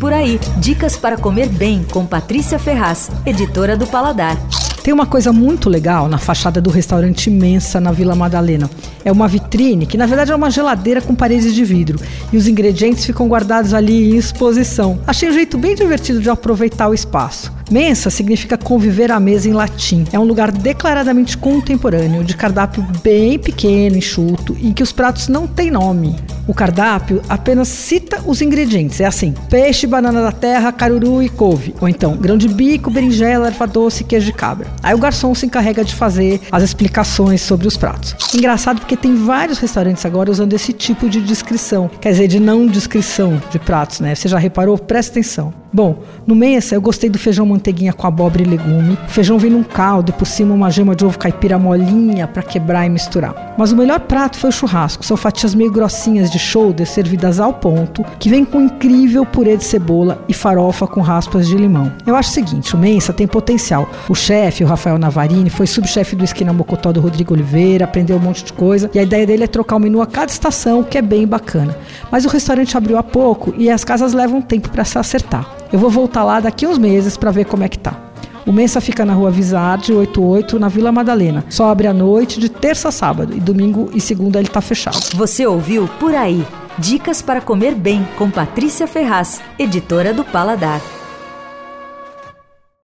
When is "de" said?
11.52-11.64, 16.20-16.30, 22.22-22.36, 32.38-32.48, 34.26-34.32, 35.84-35.94, 41.08-41.20, 42.28-42.40, 43.50-43.58, 50.92-51.04, 56.32-56.38, 59.56-59.62, 61.46-61.56, 68.44-68.52, 82.40-82.48